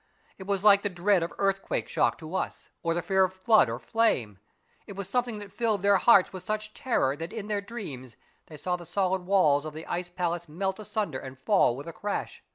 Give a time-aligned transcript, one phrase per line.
[0.39, 3.69] It was like the dread of earthquake shock to us, or the fear of flood
[3.69, 4.39] or flame.
[4.87, 8.17] It was something that filled their hearts with such terror that in their dreams
[8.47, 11.93] they saw the solid walls of the ice palace melt asunder and fall with a
[11.93, 12.41] crash.